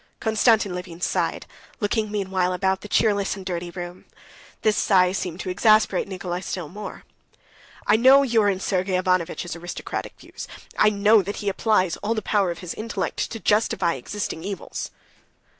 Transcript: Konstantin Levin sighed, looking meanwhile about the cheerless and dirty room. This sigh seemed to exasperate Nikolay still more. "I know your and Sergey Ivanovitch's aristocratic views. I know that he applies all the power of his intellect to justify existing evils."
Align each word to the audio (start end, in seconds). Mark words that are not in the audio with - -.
Konstantin 0.19 0.73
Levin 0.73 0.99
sighed, 0.99 1.45
looking 1.79 2.09
meanwhile 2.09 2.53
about 2.53 2.81
the 2.81 2.87
cheerless 2.87 3.35
and 3.35 3.45
dirty 3.45 3.69
room. 3.69 4.05
This 4.63 4.75
sigh 4.75 5.11
seemed 5.11 5.39
to 5.41 5.49
exasperate 5.51 6.07
Nikolay 6.07 6.41
still 6.41 6.69
more. 6.69 7.03
"I 7.85 7.97
know 7.97 8.23
your 8.23 8.47
and 8.49 8.59
Sergey 8.59 8.97
Ivanovitch's 8.97 9.55
aristocratic 9.55 10.15
views. 10.19 10.47
I 10.75 10.89
know 10.89 11.21
that 11.21 11.35
he 11.35 11.49
applies 11.49 11.97
all 11.97 12.15
the 12.15 12.23
power 12.23 12.49
of 12.49 12.57
his 12.65 12.73
intellect 12.73 13.29
to 13.29 13.39
justify 13.39 13.93
existing 13.93 14.43
evils." 14.43 14.89